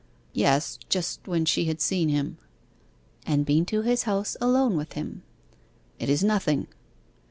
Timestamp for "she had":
1.45-1.79